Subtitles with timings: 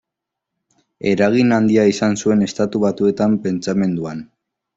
[1.11, 4.27] Eragin handia izan zuen Estatu Batuetako pentsamenduan.